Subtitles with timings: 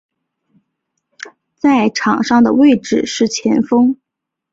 [1.53, 3.99] 在场上的位置是前锋。